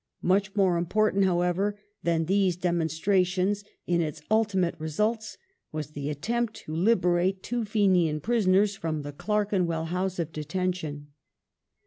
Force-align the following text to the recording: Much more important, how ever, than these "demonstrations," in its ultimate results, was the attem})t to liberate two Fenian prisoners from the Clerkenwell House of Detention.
Much 0.23 0.55
more 0.55 0.77
important, 0.77 1.25
how 1.25 1.41
ever, 1.41 1.77
than 2.01 2.25
these 2.25 2.55
"demonstrations," 2.55 3.63
in 3.85 4.01
its 4.01 4.19
ultimate 4.31 4.73
results, 4.79 5.37
was 5.71 5.91
the 5.91 6.07
attem})t 6.07 6.51
to 6.53 6.73
liberate 6.75 7.43
two 7.43 7.63
Fenian 7.63 8.19
prisoners 8.19 8.75
from 8.75 9.03
the 9.03 9.13
Clerkenwell 9.13 9.89
House 9.89 10.17
of 10.17 10.31
Detention. 10.31 11.09